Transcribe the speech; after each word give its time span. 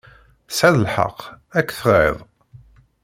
Tesɛiḍ 0.47 0.75
lḥeqq 0.83 1.19
ad 1.57 1.63
k-tɣiḍ. 1.67 2.17